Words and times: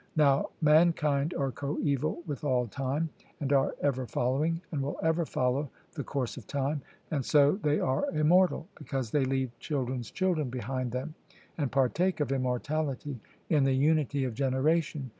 Now 0.15 0.49
mankind 0.61 1.35
are 1.35 1.51
coeval 1.51 2.23
with 2.25 2.43
all 2.43 2.65
time, 2.65 3.09
and 3.39 3.53
are 3.53 3.75
ever 3.81 4.07
following, 4.07 4.59
and 4.71 4.81
will 4.81 4.99
ever 5.03 5.27
follow, 5.27 5.69
the 5.93 6.03
course 6.03 6.37
of 6.37 6.47
time; 6.47 6.81
and 7.11 7.23
so 7.23 7.51
they 7.61 7.79
are 7.79 8.09
immortal, 8.09 8.67
because 8.75 9.11
they 9.11 9.25
leave 9.25 9.51
children's 9.59 10.09
children 10.09 10.49
behind 10.49 10.91
them, 10.91 11.13
and 11.55 11.71
partake 11.71 12.19
of 12.19 12.31
immortality 12.31 13.19
in 13.47 13.63
the 13.63 13.73
unity 13.75 14.23
of 14.23 14.33
generation. 14.33 15.09